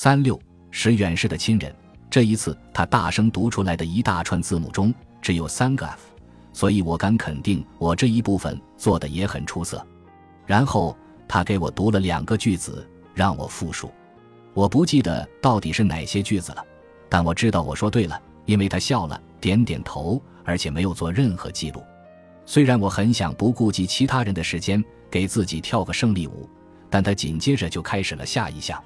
[0.00, 1.74] 三六是远视的亲人。
[2.08, 5.98] 这一次，他大声读出来的一大串字母中只有三个 F，
[6.52, 9.84] 所以我敢肯定，我这一部分做的也很出色。
[10.46, 13.90] 然后他给我读了两个句子，让我复述。
[14.54, 16.64] 我不记得到底是哪些句子了，
[17.08, 21.82] 但我知道我说对了，因为他笑了，点点头，而且没有做任何记录。
[22.46, 24.80] 虽然我很想不顾及其他人的时间
[25.10, 26.48] 给自己跳个胜利舞，
[26.88, 28.80] 但他紧接着就开始了下一项。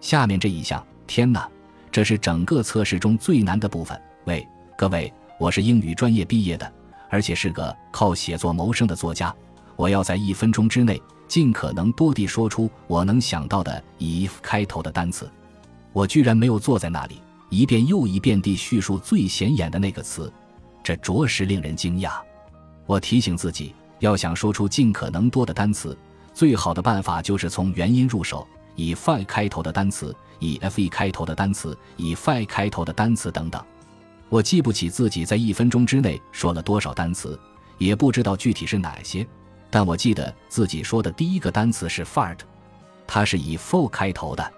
[0.00, 1.48] 下面这一项，天哪！
[1.90, 3.98] 这是整个测试中最难的部分。
[4.26, 4.46] 喂，
[4.76, 6.70] 各位，我是英语专业毕业的，
[7.08, 9.34] 而且是个靠写作谋生的作家。
[9.76, 15.30] 我要在一分钟之内尽可能多地说出我能想到的以 if 开头的单词。
[15.92, 20.30] 我居然没有坐在那里一遍又一遍地叙述最显眼的那个词，
[20.82, 22.12] 这着实令人惊讶。
[22.84, 25.96] 我提醒自己，要想说出尽可能多的单词，
[26.34, 28.46] 最好的办法就是从元音入手。
[28.76, 33.60] 以 fi 开头的单词，以 fe 开头的单词，以 fi 开头的单词等等。
[34.28, 37.38] 我记不起自己在一分钟之内说了多少单词，
[37.78, 39.26] 也不知道具体是哪些，
[39.70, 42.38] 但我记得自己说的第一个单词是 fart，
[43.06, 44.52] 它是以 fo 开头的。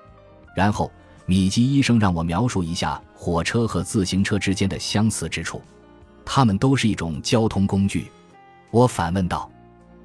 [0.56, 0.90] 然后
[1.26, 5.62] 米基医生让我描述一下火车和自行车之间的相似之处，
[6.24, 8.10] 它们都是一种交通工具。
[8.70, 9.50] 我反问道，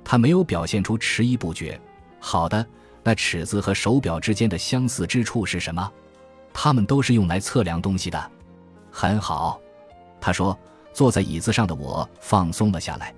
[0.04, 1.80] 他没有表现出迟疑不决。
[2.20, 2.66] 好的。
[3.04, 5.92] 那尺子和手表之间的相似之处是什么？
[6.54, 8.32] 它们都是用来测量东西的。
[8.92, 9.60] 很好，
[10.20, 10.58] 他说。
[10.94, 13.12] 坐在椅子上的我放松了下来。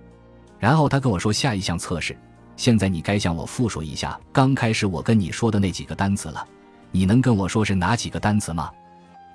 [0.57, 2.17] 然后他跟我说下一项测试。
[2.55, 6.47] 现在你该向我复述一下刚开始我跟你说的那几个单词了。
[6.91, 8.71] 你能跟我说是哪几个单词吗？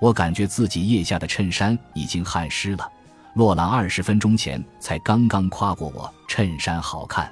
[0.00, 2.90] 我感觉自己腋下的衬衫已经汗湿了。
[3.34, 7.30] 洛朗二十分钟前才刚刚夸过我衬衫好看。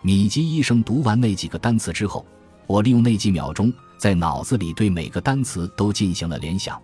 [0.00, 2.24] 米基医生读完那几个单词之后。
[2.68, 6.80] 我利用那几秒钟，在脑子里对每个单词都进行了联想。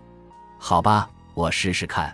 [0.58, 2.12] 好吧，我试试看。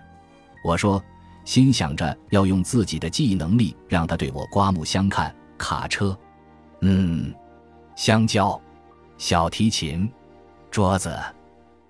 [0.64, 1.02] 我说，
[1.44, 5.34] 心想着要用自己的记忆能力让他对我刮目相看。
[5.56, 6.18] 卡车，
[6.80, 7.32] 嗯，
[7.94, 8.60] 香蕉，
[9.18, 10.10] 小提琴，
[10.70, 11.16] 桌子，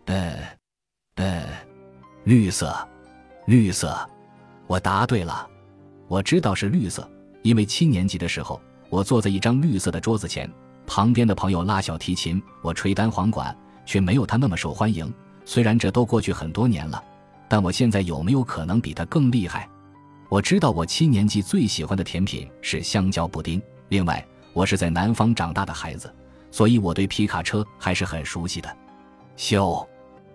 [0.07, 0.35] 呃，
[1.15, 1.45] 呃，
[2.25, 2.77] 绿色，
[3.47, 3.97] 绿色。
[4.67, 5.49] 我答对了。
[6.09, 7.09] 我知道是绿色，
[7.43, 8.61] 因为七年级的时候，
[8.91, 10.51] 我坐在一张绿色的桌子前。
[10.93, 13.57] 旁边的朋友拉小提琴，我吹单簧管，
[13.87, 15.09] 却没有他那么受欢迎。
[15.45, 17.01] 虽然这都过去很多年了，
[17.49, 19.69] 但我现在有没有可能比他更厉害？
[20.29, 23.63] 我知道我七年级最喜欢的甜品是香蕉布丁。
[23.91, 26.13] 另外，我是在南方长大的孩子，
[26.51, 28.77] 所以我对皮卡车还是很熟悉的。
[29.37, 29.87] 咻，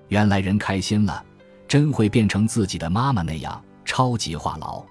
[0.07, 1.21] 原来人开心了，
[1.67, 4.81] 真会变成自己的妈妈那样超级话痨。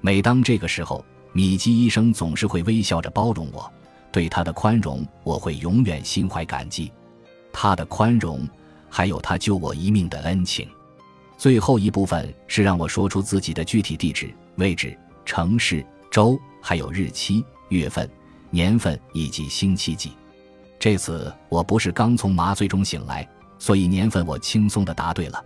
[0.00, 3.68] 每当这个时候，米基医生总是会微笑着包容我。
[4.12, 6.92] 对他的宽容，我会永远心怀感激。
[7.52, 8.48] 他的宽容，
[8.88, 10.68] 还有他救我一命的恩情。
[11.36, 18.08] 最后一部分是让我说出自己的具体地址、位置、城市、州，还有日期、月份、
[18.50, 20.12] 年份以及星期几。
[20.78, 23.26] 这次我不是刚从麻醉中醒来，
[23.58, 25.44] 所以年份我轻松地答对了。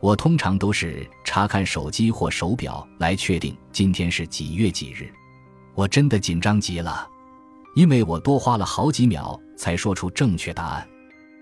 [0.00, 5.12] 我通常都是查看手机或手表来确定今天是几月几日。
[5.74, 7.08] 我真的紧张极了。
[7.76, 10.88] 因为我多花了好几秒才说出正确答案，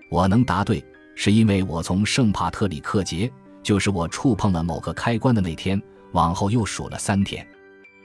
[0.09, 0.83] 我能答对，
[1.15, 3.31] 是因为我从圣帕特里克节，
[3.63, 5.81] 就是我触碰了某个开关的那天，
[6.11, 7.47] 往后又数了三天。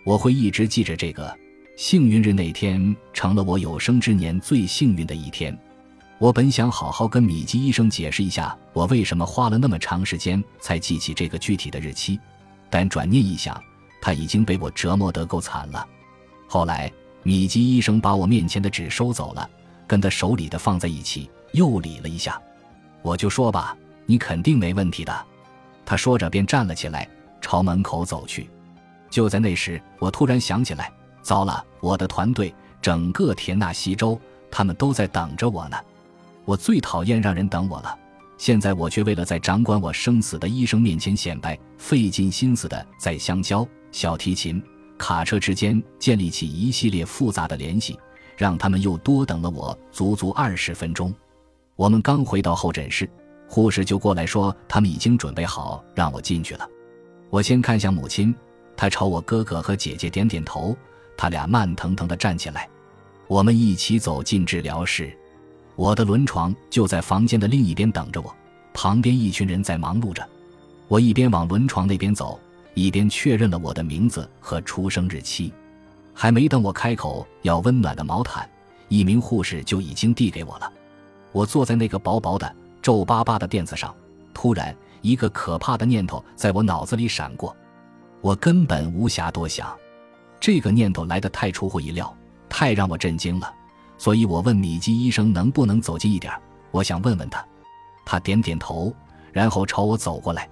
[0.04, 1.36] 我会一直记着这个
[1.76, 5.58] 幸运日那天，成了我有生之年最幸运的一天。
[6.20, 12.16] 我本想好好跟米基医生解释一下，我为什么花了那么长时间才记起这个具体的日期，
[12.70, 13.60] 但转念一想，
[14.00, 15.84] 他已经被我折磨得够惨了。
[16.46, 16.88] 后来。
[17.22, 19.48] 米基医生把我面前的纸收走了，
[19.86, 22.40] 跟他手里的放在一起，又理了一下。
[23.02, 23.76] 我就说吧，
[24.06, 25.26] 你肯定没问题的。
[25.84, 27.08] 他说着便站了起来，
[27.40, 28.48] 朝门口走去。
[29.10, 34.18] 就在那时，我突然想起来，糟了，我的团队，整个田纳西州，
[34.50, 35.76] 他们都在等着我呢。
[36.44, 37.98] 我最讨厌让人等我了，
[38.38, 44.62] 现在我却为了在掌管我生死的医生面前显摆，费尽心思的在香蕉、小提琴。
[45.00, 47.98] 卡车之间建立起一系列复杂的联系，
[48.36, 51.12] 让他们又多等了我足足二十分钟。
[51.74, 53.08] 我们刚回到候诊室，
[53.48, 56.68] 护士就过来说他们已经准备好让我进去了。
[57.30, 58.34] 我先看向母亲，
[58.76, 60.76] 她朝我哥哥和姐姐点点头，
[61.16, 62.68] 他俩慢腾腾地站起来。
[63.26, 65.10] 我们一起走进治疗室，
[65.76, 68.36] 我的轮床就在房间的另一边等着我，
[68.74, 70.28] 旁边一群人在忙碌着。
[70.88, 72.38] 我一边往轮床那边走。
[72.74, 75.52] 一边确认了我的名字和出生日期，
[76.14, 78.48] 还没等我开口要温暖的毛毯，
[78.88, 80.72] 一名护士就已经递给我了。
[81.32, 83.94] 我坐在那个薄薄的、皱巴巴的垫子上。
[84.32, 87.54] 突然，一个可怕的念头在我脑子里闪过，
[88.20, 89.76] 我根本无暇多想。
[90.38, 92.16] 这个念头来得太出乎意料，
[92.48, 93.52] 太让我震惊了。
[93.98, 96.32] 所以我问米基医生能不能走近一点，
[96.70, 97.44] 我想问问他。
[98.06, 98.94] 他点点头，
[99.32, 100.48] 然后朝我走过来。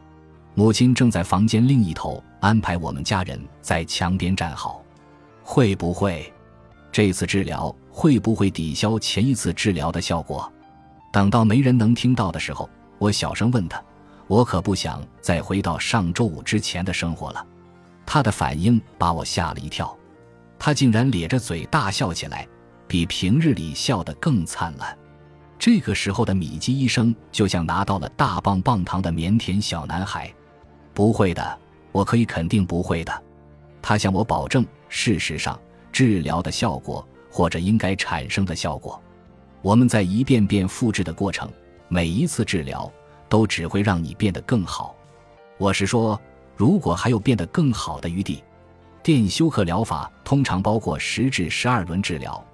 [0.58, 4.82] 母亲正在房间另一头安排我们家人在墙边站好。
[5.40, 6.32] 会不会，
[6.90, 10.52] 这次治疗会不会抵消前一次治疗的效果？
[11.12, 12.69] 等到没人能听到的时候。
[12.99, 13.81] 我小声问他
[14.26, 17.46] ：“我可不想再回到上周五之前的生活了。”
[18.04, 19.96] 他的反应把我吓了一跳，
[20.58, 22.44] 他竟然咧着嘴大笑起来，
[22.88, 24.99] 比平日里笑得更灿烂。
[25.56, 30.28] 这个时候的米基医生就像拿到了大棒棒糖的腼腆小男孩。
[30.98, 31.58] “不会的，
[31.92, 33.22] 我可以肯定不会的。”
[33.80, 34.66] 他向我保证。
[34.88, 35.56] 事实上，
[35.92, 39.00] 治疗的效果或者应该产生的效果，
[39.62, 41.48] 我们在一遍遍复制的过程。
[41.86, 42.90] 每一次治疗
[43.28, 44.92] 都只会让你变得更好。
[45.56, 46.20] 我是说，
[46.56, 48.42] 如果还有变得更好的余地，
[49.00, 52.44] 电休克疗法通常包括十至十二轮治疗，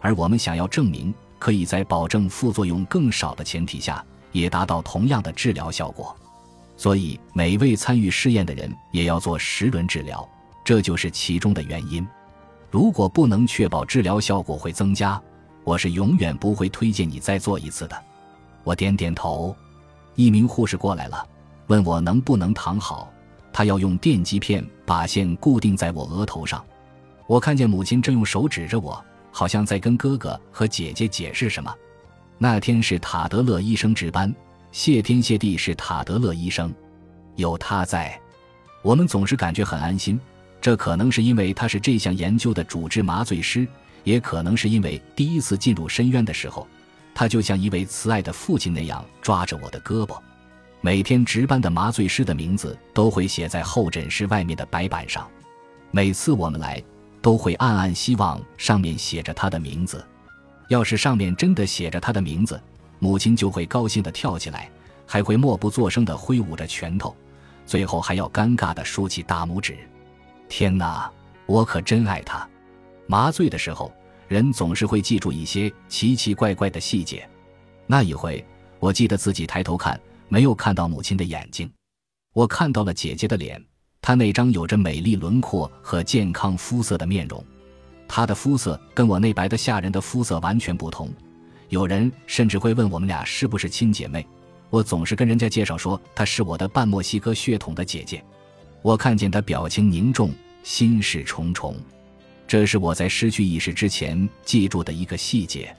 [0.00, 6.16] 而我们想要证明可以在保证副作用更少的前提下，也达到同样的治疗效果。
[6.84, 10.28] 所以，每位参与试验的人也要做十轮治疗，
[10.62, 12.06] 这就是其中的原因。
[12.70, 15.18] 如果不能确保治疗效果会增加，
[15.64, 17.96] 我是永远不会推荐你再做一次的。
[18.64, 19.56] 我点点头，
[20.14, 21.26] 一名护士过来了，
[21.68, 23.10] 问我能不能躺好。
[23.50, 26.62] 他要用电击片把线固定在我额头上。
[27.26, 29.02] 我看见母亲正用手指着我，
[29.32, 31.74] 好像在跟哥哥和姐姐解释什么。
[32.36, 34.30] 那天是塔德勒医生值班，
[34.74, 36.74] 谢天谢地是塔德勒医生，
[37.36, 38.20] 有他在，
[38.82, 40.20] 我们总是感觉很安心。
[40.60, 43.64] 这可能是因为他是这项研究的主治麻醉师，
[44.02, 46.66] 也可能是因为第一次进入深渊的时候。
[47.14, 50.18] 他就像一位慈爱的父亲那样抓着我的胳膊，
[50.80, 55.24] 每天值班的麻醉师的名字都会写在候诊室外面的白板上。
[55.92, 56.82] 每次我们来，
[57.22, 60.04] 都会暗暗希望上面写着他的名字。
[60.68, 62.60] 要是上面真的写着他的名字，
[62.98, 64.70] 母亲就会高兴地跳起来，
[65.06, 67.14] 还会默不作声地挥舞着拳头，
[67.66, 69.76] 最后还要尴尬地竖起大拇指。
[70.48, 71.10] 天哪，
[71.46, 72.48] 我可真爱他！
[73.06, 73.92] 麻醉的时候。
[74.26, 77.28] 人总是会记住一些奇奇怪怪的细节。
[77.86, 78.44] 那一回，
[78.80, 81.70] 我记得自己抬头看，没有看到母亲的眼睛，
[82.32, 83.62] 我看到了姐姐的脸，
[84.00, 87.44] 她那张有着美丽轮廓和健康肤色的面容。
[88.08, 91.10] 她的肤色跟我那白的吓人的肤色完全不同。
[91.74, 94.24] 有人甚至会问我们俩是不是亲姐妹。
[94.70, 98.22] 我总是跟人家介绍说她是我的半墨西哥血统的姐姐。
[98.80, 100.30] 我看见她表情凝重，
[100.62, 101.74] 心事重重。
[102.46, 105.74] 这是我在失去意识之前记住的一个细节，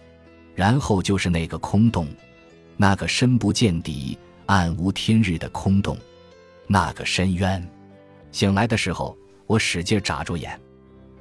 [0.53, 2.09] 然后就是那个空洞，
[2.75, 5.97] 那个深不见底、暗无天日的空洞，
[6.68, 7.65] 那个深渊。
[8.33, 10.59] 醒来的时候，我使劲眨住眼。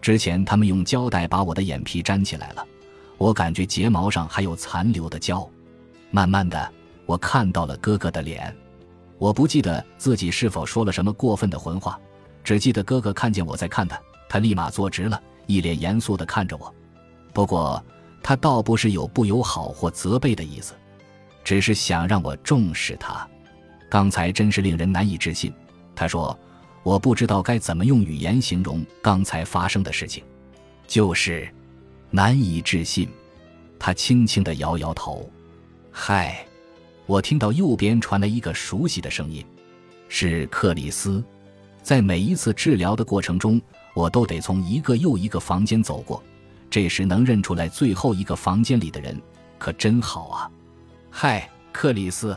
[0.03, 2.67] 之前他们用胶带把我的眼皮粘起来了，
[3.19, 5.49] 我感觉睫毛上还有残留的胶。
[6.11, 6.73] 慢慢的，
[7.07, 8.55] 我看到了哥哥的脸。
[9.19, 11.99] 我不记得自己是否说了什么过分的混话，
[12.43, 15.21] 只记得哥哥看见我在看他，他立马坐直了。
[15.47, 16.75] 一脸严肃地看着我，
[17.33, 17.83] 不过
[18.23, 20.75] 他倒不是有不友好或责备的意思，
[21.45, 23.29] 只是想让我重视他。
[23.91, 25.53] 刚才真是令人难以置信。
[25.95, 26.37] 他说
[26.83, 30.25] ：“我不知道该怎么用语言形容刚才发生的事情，
[30.87, 31.49] 就是
[32.15, 33.09] 难以置信。”
[33.79, 35.29] 他轻轻地摇摇头。
[35.91, 36.47] 嗨，
[37.07, 39.45] 我听到右边传来一个熟悉的声音，
[40.09, 41.23] 是克里斯。
[41.83, 43.61] 在每一次治疗的过程中。
[43.95, 46.21] 我都得从一个又一个房间走过，
[46.69, 49.17] 这时能认出来最后一个房间里的人，
[49.57, 50.51] 可真好啊！
[51.13, 52.37] 嗨，克里斯，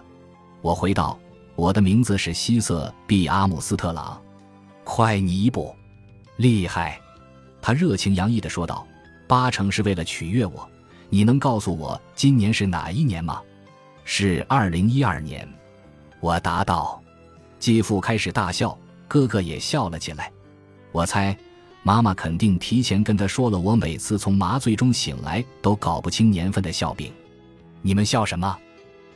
[0.61, 1.17] 我回道
[1.57, 4.21] ：“我的名字是希瑟毕阿姆斯特朗。”
[4.85, 5.75] 快你一步，
[6.35, 7.01] 厉害！
[7.59, 8.85] 他热情洋溢地说道
[9.27, 10.67] ：“八成是为了取悦我。
[11.09, 13.41] 你能告诉我今年是哪一年吗
[14.03, 15.47] ？”“是二零一二年。”
[16.19, 17.01] 我答道。
[17.59, 20.31] 继父开始大笑，哥哥也笑了起来。
[20.91, 21.37] 我猜。
[21.83, 27.13] 妈妈肯定提前跟他说了，我每次从麻醉中醒来都搞不清年份的笑柄。
[27.81, 28.57] 你们笑什么？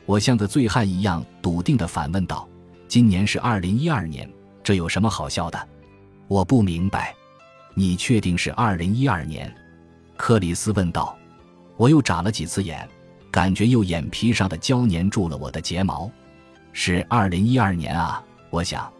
[0.06, 2.48] 我像个醉汉一样笃定地反问道
[2.88, 4.26] ：“今年是二零一二年，
[4.64, 5.68] 这有什么好笑的？”
[6.28, 7.14] 我不明白。
[7.74, 9.54] 你确定是二零一二年？
[10.16, 11.16] 克里斯问道。
[11.76, 12.88] 我又眨了几次眼，
[13.30, 16.10] 感觉右眼皮上的胶粘住了我的睫毛。
[16.72, 18.90] 是二零一二年啊，我想。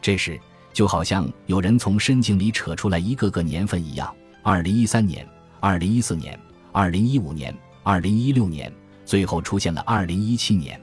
[0.00, 0.40] 这时。
[0.72, 4.10] 就好像有人从深井里扯出来一个个年份一样，
[4.42, 5.28] 二零一三年、
[5.60, 6.40] 二零一四年、
[6.72, 8.72] 二零一五年、二零一六年，
[9.04, 10.80] 最后出现了二零一七年。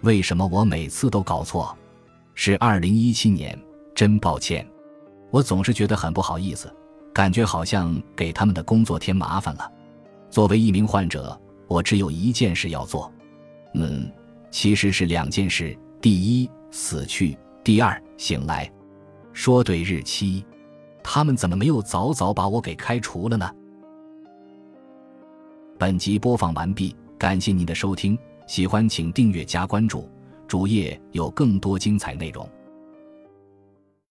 [0.00, 1.72] 为什么我每次都搞错？
[2.34, 3.56] 是二零一七年，
[3.94, 4.66] 真抱歉。
[5.30, 6.68] 我总是觉得很不好意思，
[7.20, 9.70] 感觉好像给他们的工作添麻烦了。
[10.30, 13.12] 作为一名患者，我只有一件事要做。
[13.74, 14.10] 嗯，
[14.50, 18.72] 其实是两件事：第一，死去；第二，醒来。
[19.34, 20.42] 说对日期，
[21.02, 23.54] 他们怎么没有早早把我给开除了呢？
[25.78, 30.08] 本集播放完毕，感谢您的收听，喜欢请订阅加关注，
[30.48, 32.48] 主页有更多精彩内容。